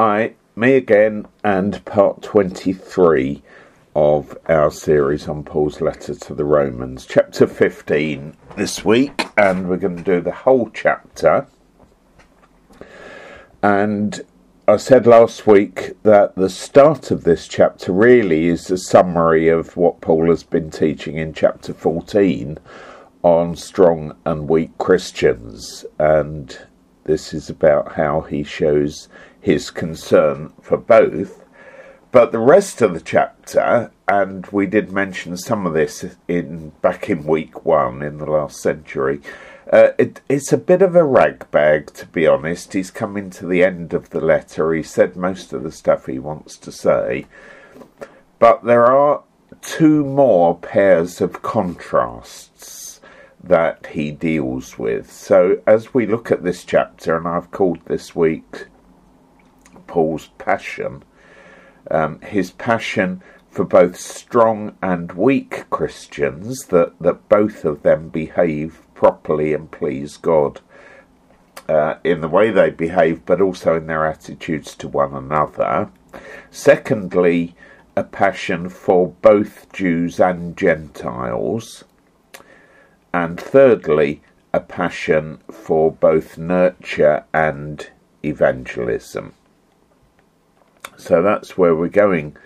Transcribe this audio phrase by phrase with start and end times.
[0.00, 3.42] Hi, me again, and part 23
[3.96, 9.76] of our series on Paul's letter to the Romans, chapter 15 this week, and we're
[9.76, 11.48] going to do the whole chapter.
[13.60, 14.20] And
[14.68, 19.76] I said last week that the start of this chapter really is a summary of
[19.76, 22.58] what Paul has been teaching in chapter 14
[23.24, 26.56] on strong and weak Christians, and
[27.08, 29.08] this is about how he shows
[29.40, 31.42] his concern for both.
[32.12, 37.08] But the rest of the chapter, and we did mention some of this in back
[37.08, 39.22] in week one in the last century,
[39.72, 42.74] uh, it, it's a bit of a ragbag, to be honest.
[42.74, 44.74] He's coming to the end of the letter.
[44.74, 47.24] He said most of the stuff he wants to say.
[48.38, 49.22] But there are
[49.62, 52.77] two more pairs of contrasts
[53.42, 55.10] that he deals with.
[55.12, 58.66] So as we look at this chapter, and I've called this week
[59.86, 61.04] Paul's passion,
[61.90, 68.82] um, his passion for both strong and weak Christians, that, that both of them behave
[68.94, 70.60] properly and please God
[71.68, 75.90] uh, in the way they behave, but also in their attitudes to one another.
[76.50, 77.54] Secondly,
[77.96, 81.84] a passion for both Jews and Gentiles.
[83.12, 87.88] And thirdly, a passion for both nurture and
[88.24, 89.34] evangelism.
[90.96, 92.36] So that's where we're going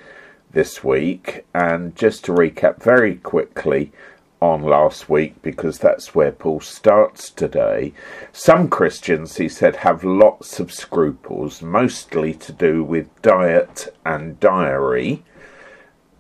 [0.51, 1.45] this week.
[1.55, 3.93] And just to recap very quickly
[4.41, 7.93] on last week, because that's where Paul starts today,
[8.33, 15.23] some Christians, he said, have lots of scruples, mostly to do with diet and diary.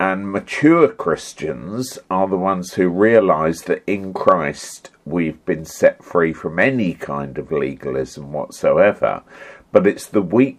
[0.02, 6.32] And mature Christians are the ones who realize that in Christ we've been set free
[6.32, 9.22] from any kind of legalism whatsoever.
[9.70, 10.58] But it's the weak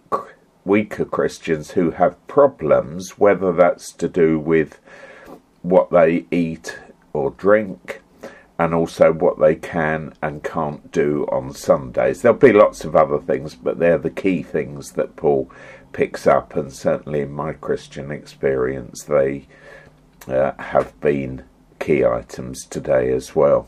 [0.64, 4.80] weaker Christians who have problems, whether that's to do with
[5.60, 6.78] what they eat
[7.12, 8.00] or drink,
[8.58, 12.22] and also what they can and can't do on Sundays.
[12.22, 15.50] There'll be lots of other things, but they're the key things that Paul
[15.92, 19.46] picks up, and certainly in my Christian experience, they
[20.28, 21.44] uh, have been
[21.80, 23.66] key items today as well.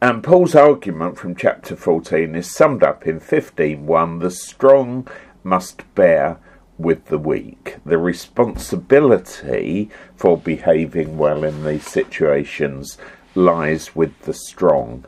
[0.00, 5.08] And Paul's argument from chapter 14 is summed up in 15.1 The strong
[5.42, 6.38] must bear
[6.78, 7.76] with the weak.
[7.84, 12.98] The responsibility for behaving well in these situations
[13.34, 15.04] lies with the strong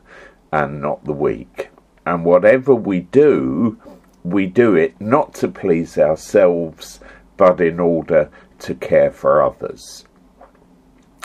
[0.53, 1.71] and not the weak.
[2.07, 3.79] And whatever we do,
[4.25, 7.01] we do it not to please ourselves,
[7.37, 8.31] but in order
[8.61, 10.05] to care for others.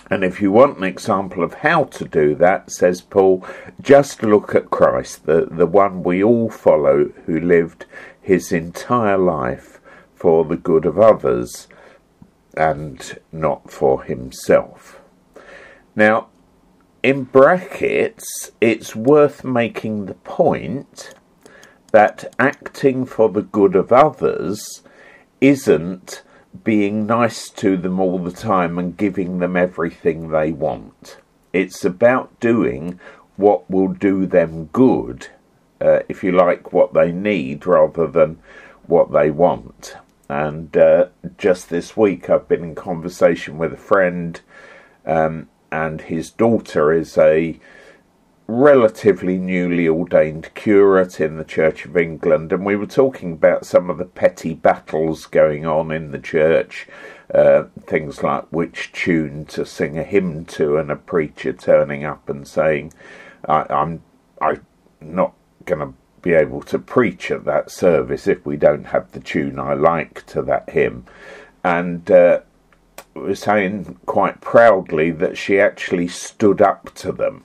[0.09, 3.45] And if you want an example of how to do that, says Paul,
[3.81, 7.85] just look at Christ, the, the one we all follow, who lived
[8.21, 9.79] his entire life
[10.23, 11.67] for the good of others
[12.55, 15.01] and not for himself.
[15.97, 16.27] Now,
[17.03, 21.13] in brackets, it's worth making the point
[21.91, 24.81] that acting for the good of others
[25.41, 26.23] isn't
[26.63, 31.17] being nice to them all the time and giving them everything they want.
[31.51, 32.97] It's about doing
[33.35, 35.27] what will do them good,
[35.81, 38.39] uh, if you like, what they need rather than
[38.87, 39.97] what they want.
[40.33, 44.41] And uh, just this week, I've been in conversation with a friend,
[45.05, 47.59] um, and his daughter is a
[48.47, 53.91] relatively newly ordained curate in the Church of England, and we were talking about some
[53.91, 56.87] of the petty battles going on in the church.
[57.31, 62.27] Uh, things like which tune to sing a hymn to, and a preacher turning up
[62.27, 62.91] and saying,
[63.47, 64.01] I, "I'm
[64.41, 64.65] I'm
[64.99, 65.33] not
[65.65, 69.59] going to be able to preach at that service if we don't have the tune
[69.59, 71.05] I like to that hymn,"
[71.63, 72.39] and uh,
[73.13, 77.43] was saying quite proudly that she actually stood up to them.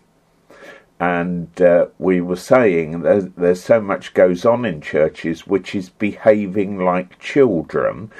[1.00, 5.90] And uh, we were saying there's, there's so much goes on in churches which is
[5.90, 8.10] behaving like children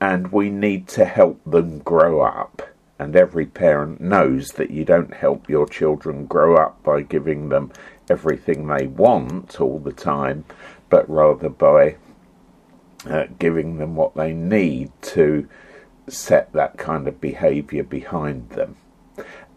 [0.00, 2.62] and we need to help them grow up.
[2.98, 7.72] And every parent knows that you don't help your children grow up by giving them
[8.08, 10.44] everything they want all the time
[10.88, 11.96] but rather by
[13.06, 15.48] uh, giving them what they need to
[16.08, 18.76] set that kind of behavior behind them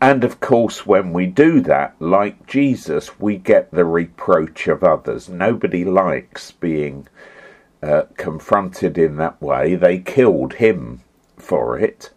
[0.01, 5.27] and of course, when we do that, like Jesus, we get the reproach of others.
[5.27, 7.07] Nobody likes being
[7.83, 9.75] uh, confronted in that way.
[9.75, 11.01] They killed him
[11.37, 12.11] for it.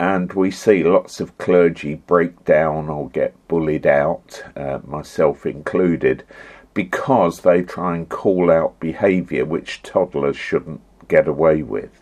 [0.00, 6.24] And we see lots of clergy break down or get bullied out, uh, myself included,
[6.72, 12.00] because they try and call out behaviour which toddlers shouldn't get away with.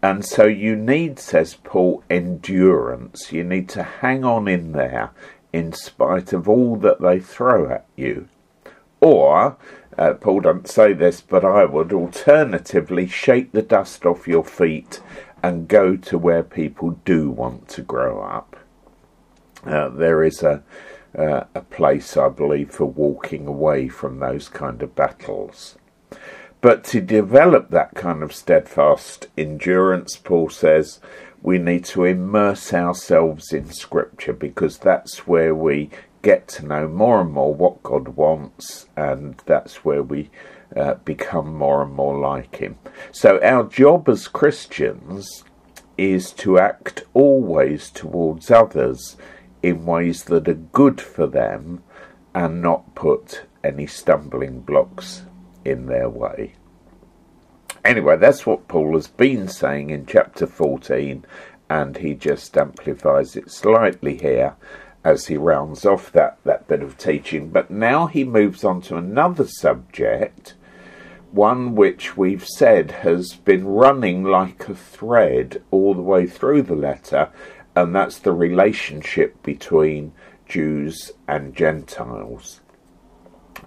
[0.00, 3.32] And so you need, says Paul, endurance.
[3.32, 5.10] You need to hang on in there
[5.52, 8.28] in spite of all that they throw at you.
[9.00, 9.56] Or,
[9.98, 15.00] uh, Paul doesn't say this, but I would alternatively shake the dust off your feet
[15.42, 18.56] and go to where people do want to grow up.
[19.64, 20.62] Uh, there is a
[21.16, 25.76] uh, a place, I believe, for walking away from those kind of battles.
[26.60, 31.00] But to develop that kind of steadfast endurance, Paul says,
[31.42, 35.90] we need to immerse ourselves in Scripture because that's where we
[36.22, 40.30] get to know more and more what God wants, and that's where we
[40.76, 42.78] uh, become more and more like Him.
[43.12, 45.44] So, our job as Christians
[45.98, 49.16] is to act always towards others
[49.62, 51.82] in ways that are good for them
[52.34, 55.22] and not put any stumbling blocks
[55.64, 56.54] in their way.
[57.84, 61.24] Anyway, that's what Paul has been saying in chapter 14,
[61.68, 64.54] and he just amplifies it slightly here
[65.02, 67.48] as he rounds off that, that bit of teaching.
[67.48, 70.54] But now he moves on to another subject,
[71.32, 76.74] one which we've said has been running like a thread all the way through the
[76.74, 77.30] letter,
[77.76, 80.12] and that's the relationship between
[80.48, 82.60] Jews and Gentiles.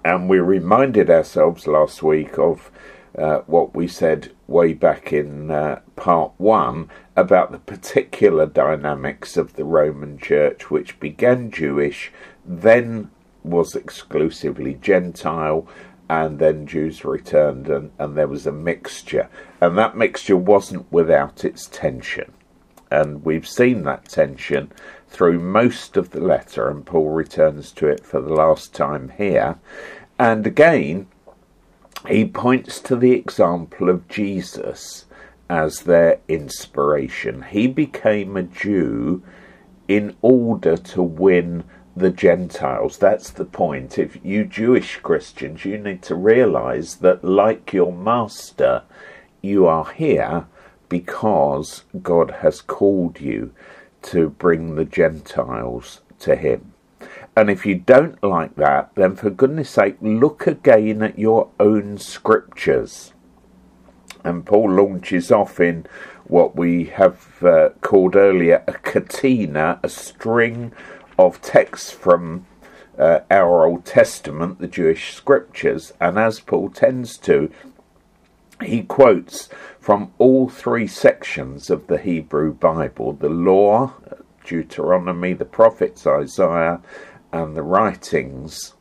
[0.04, 2.70] And we reminded ourselves last week of
[3.16, 9.54] uh, what we said way back in uh, part one about the particular dynamics of
[9.54, 12.12] the Roman Church, which began Jewish,
[12.44, 13.10] then
[13.42, 15.66] was exclusively Gentile,
[16.08, 19.28] and then Jews returned, and, and there was a mixture.
[19.60, 22.32] And that mixture wasn't without its tension.
[22.90, 24.70] And we've seen that tension
[25.08, 29.56] through most of the letter, and Paul returns to it for the last time here.
[30.18, 31.06] And again,
[32.06, 35.06] he points to the example of Jesus
[35.48, 37.42] as their inspiration.
[37.42, 39.22] He became a Jew
[39.88, 41.64] in order to win
[41.96, 42.98] the Gentiles.
[42.98, 43.98] That's the point.
[43.98, 48.82] If you Jewish Christians, you need to realize that, like your master,
[49.40, 50.46] you are here
[50.88, 53.52] because God has called you
[54.02, 56.72] to bring the Gentiles to Him.
[57.36, 61.98] And if you don't like that, then for goodness sake, look again at your own
[61.98, 63.12] scriptures.
[64.22, 65.86] And Paul launches off in
[66.24, 70.72] what we have uh, called earlier a catena, a string
[71.18, 72.46] of texts from
[72.98, 75.92] uh, our Old Testament, the Jewish scriptures.
[76.00, 77.50] And as Paul tends to,
[78.62, 79.48] he quotes
[79.80, 83.94] from all three sections of the Hebrew Bible the law,
[84.44, 86.80] Deuteronomy, the prophets, Isaiah,
[87.32, 88.74] and the writings,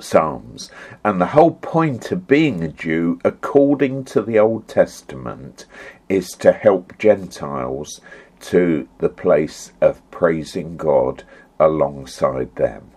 [0.00, 0.70] Psalms.
[1.04, 5.66] And the whole point of being a Jew, according to the Old Testament,
[6.08, 8.00] is to help Gentiles
[8.42, 11.24] to the place of praising God
[11.58, 12.90] alongside them.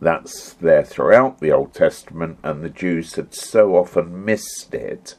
[0.00, 5.14] That's there throughout the Old Testament, and the Jews had so often missed it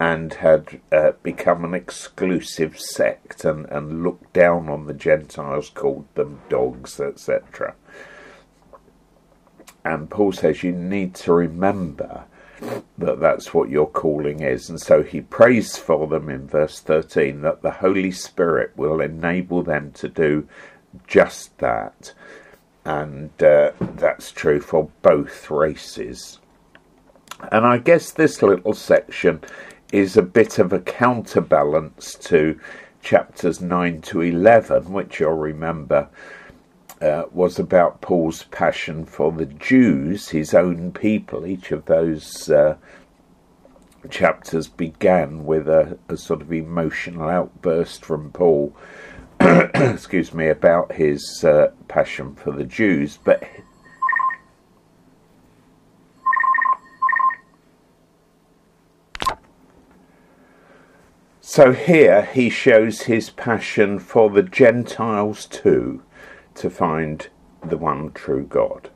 [0.00, 6.06] and had uh, become an exclusive sect and, and looked down on the Gentiles, called
[6.14, 7.74] them dogs, etc.
[9.84, 12.24] And Paul says you need to remember
[12.98, 14.68] that that's what your calling is.
[14.68, 19.62] And so he prays for them in verse 13 that the Holy Spirit will enable
[19.62, 20.48] them to do
[21.06, 22.12] just that
[22.88, 26.38] and uh, that's true for both races.
[27.52, 29.42] And I guess this little section
[29.92, 32.58] is a bit of a counterbalance to
[33.02, 36.08] chapters 9 to 11, which you'll remember
[37.00, 41.46] uh, was about Paul's passion for the Jews, his own people.
[41.46, 42.76] Each of those uh,
[44.10, 48.74] chapters began with a, a, sort of emotional outburst from Paul
[49.74, 53.42] excuse me, about his uh, passion for the Jews, but
[61.40, 66.02] so here he shows his passion for the Gentiles too,
[66.58, 67.28] to find
[67.64, 68.90] the one true God.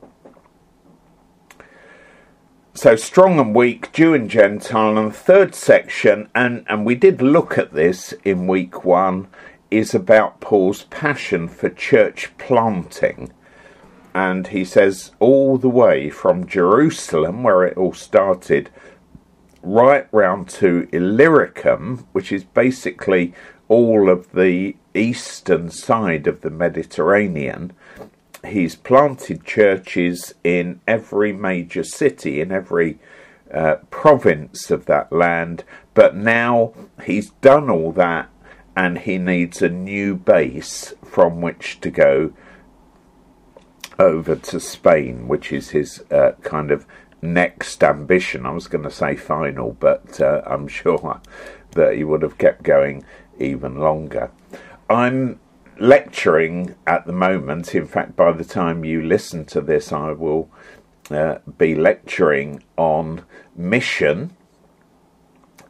[2.74, 7.20] So strong and weak, Jew and Gentile, and the third section, and, and we did
[7.20, 9.28] look at this in week one
[9.70, 13.32] is about Paul's passion for church planting.
[14.14, 18.70] And he says, all the way from Jerusalem, where it all started,
[19.62, 23.34] right round to Illyricum, which is basically
[23.68, 27.72] all of the eastern side of the Mediterranean,
[28.44, 32.98] he's planted churches in every major city, in every
[33.52, 36.72] uh, province of that land, but now
[37.04, 38.28] he's done all that
[38.74, 42.32] and he needs a new base from which to go
[43.98, 46.86] over to Spain, which is his uh, kind of
[47.20, 48.46] next ambition.
[48.46, 51.20] I was going to say final, but uh, I'm sure
[51.72, 53.04] that he would have kept going
[53.38, 54.30] even longer.
[54.92, 55.40] I'm
[55.78, 57.74] lecturing at the moment.
[57.74, 60.50] In fact, by the time you listen to this, I will
[61.10, 63.24] uh, be lecturing on
[63.56, 64.36] mission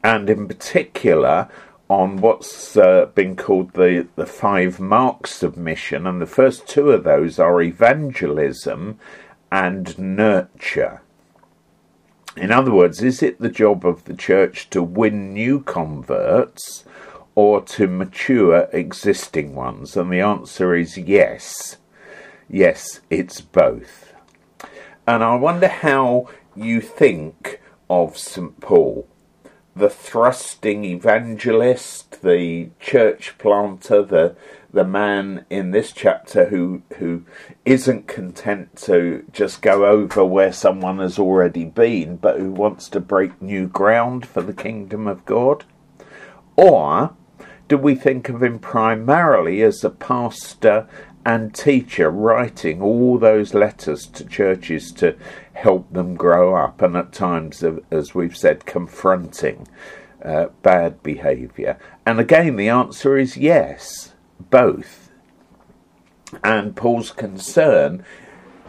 [0.02, 1.48] and, in particular,
[1.88, 6.06] on what's uh, been called the, the five marks of mission.
[6.06, 8.98] And the first two of those are evangelism
[9.52, 11.02] and nurture.
[12.36, 16.84] In other words, is it the job of the church to win new converts
[17.34, 19.96] or to mature existing ones?
[19.96, 21.76] And the answer is yes.
[22.48, 24.12] Yes, it's both.
[25.06, 28.60] And I wonder how you think of St.
[28.60, 29.08] Paul,
[29.74, 34.36] the thrusting evangelist, the church planter, the
[34.72, 37.24] the man in this chapter who who
[37.64, 43.00] isn't content to just go over where someone has already been, but who wants to
[43.00, 45.64] break new ground for the kingdom of God?
[46.56, 47.14] Or
[47.72, 50.86] do we think of him primarily as a pastor
[51.24, 55.16] and teacher writing all those letters to churches to
[55.54, 59.66] help them grow up and at times, as we've said, confronting
[60.22, 61.78] uh, bad behaviour?
[62.04, 65.10] And again, the answer is yes both.
[66.44, 68.04] And Paul's concern,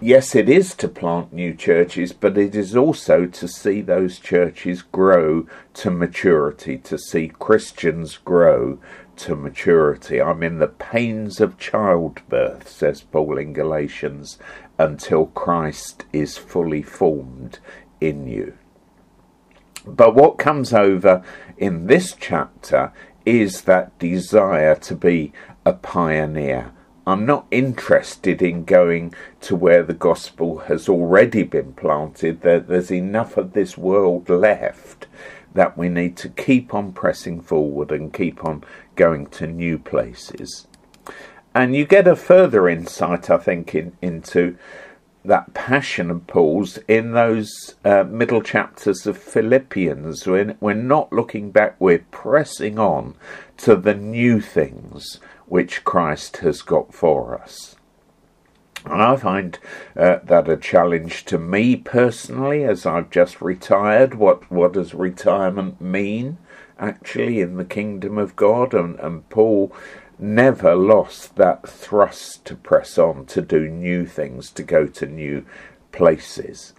[0.03, 4.81] yes, it is to plant new churches, but it is also to see those churches
[4.81, 8.79] grow to maturity, to see Christians grow
[9.15, 10.21] to maturity.
[10.21, 14.37] I'm in the pains of childbirth, says Paul in Galatians,
[14.77, 17.59] until Christ is fully formed
[18.01, 18.57] in you.
[19.85, 21.23] But what comes over
[21.57, 22.91] in this chapter
[23.25, 25.31] is that desire to be
[25.65, 26.71] a pioneer.
[27.05, 32.41] I'm not interested in going to where the gospel has already been planted.
[32.41, 35.07] There, there's enough of this world left
[35.53, 38.63] that we need to keep on pressing forward and keep on
[38.95, 40.65] going to new places.
[41.53, 44.57] And you get a further insight, I think, in, into
[45.25, 50.25] that passion of Paul's in those uh, middle chapters of Philippians.
[50.25, 53.15] When we're not looking back, we're pressing on
[53.57, 57.75] to the new things which Christ has got for us.
[58.85, 59.59] And I find
[59.95, 64.15] uh, that a challenge to me personally, as I've just retired.
[64.15, 66.37] What what does retirement mean,
[66.77, 68.73] actually, in the kingdom of God?
[68.73, 69.73] And, and Paul
[70.19, 75.45] never lost that thrust to press on, to do new things, to go to new
[75.91, 76.73] places.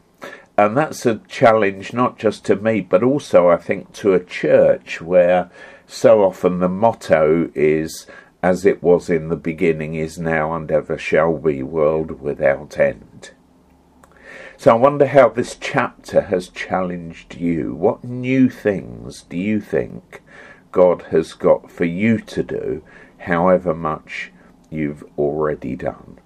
[0.56, 5.00] And that's a challenge not just to me, but also I think to a church
[5.00, 5.50] where
[5.86, 8.06] so often the motto is
[8.44, 13.30] as it was in the beginning, is now, and ever shall be, world without end.
[14.58, 17.74] So I wonder how this chapter has challenged you.
[17.74, 20.20] What new things do you think
[20.72, 22.84] God has got for you to do,
[23.16, 24.30] however much
[24.68, 26.18] you've already done?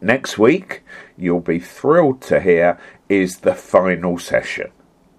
[0.00, 0.82] Next week,
[1.14, 2.78] you'll be thrilled to hear,
[3.10, 4.72] is the final session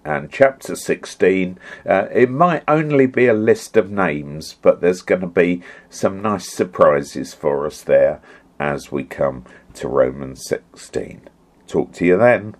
[0.06, 1.58] and chapter 16.
[1.84, 6.22] Uh, it might only be a list of names, but there's going to be some
[6.22, 8.20] nice surprises for us there
[8.60, 9.44] as we come
[9.74, 11.28] to Romans 16.
[11.66, 12.54] Talk to you then.